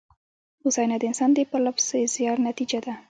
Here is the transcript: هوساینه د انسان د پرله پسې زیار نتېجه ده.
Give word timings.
هوساینه 0.63 0.95
د 0.99 1.03
انسان 1.11 1.29
د 1.33 1.39
پرله 1.49 1.71
پسې 1.77 1.99
زیار 2.13 2.37
نتېجه 2.49 2.79
ده. 2.85 2.93